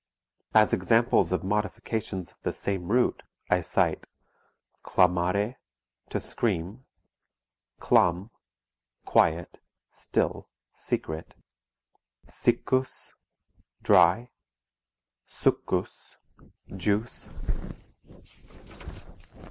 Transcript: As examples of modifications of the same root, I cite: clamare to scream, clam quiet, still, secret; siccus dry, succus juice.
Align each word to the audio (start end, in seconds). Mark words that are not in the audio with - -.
As 0.55 0.73
examples 0.73 1.31
of 1.31 1.43
modifications 1.43 2.31
of 2.31 2.37
the 2.41 2.53
same 2.53 2.87
root, 2.91 3.21
I 3.51 3.61
cite: 3.61 4.07
clamare 4.83 5.57
to 6.09 6.19
scream, 6.19 6.85
clam 7.79 8.31
quiet, 9.05 9.59
still, 9.91 10.49
secret; 10.73 11.35
siccus 12.27 13.13
dry, 13.83 14.31
succus 15.29 16.15
juice. 16.75 17.29